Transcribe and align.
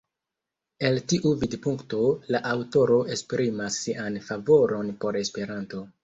El 0.87 0.95
tiu 1.11 1.33
vidpunkto, 1.41 1.99
la 2.35 2.41
aŭtoro 2.51 2.95
esprimas 3.15 3.77
sian 3.83 4.17
favoron 4.31 4.89
por 5.05 5.21
Esperanto. 5.21 5.83